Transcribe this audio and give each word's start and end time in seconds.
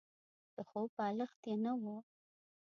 د 0.55 0.57
خوب 0.69 0.89
بالښت 0.97 1.41
يې 1.49 1.55
نه 1.65 1.71
وو. 1.81 1.97